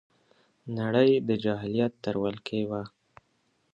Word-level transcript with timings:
نړۍ 0.77 1.09
د 1.27 1.29
جاهلیت 1.43 1.93
تر 2.03 2.15
ولکې 2.23 2.61
وه 2.69 2.83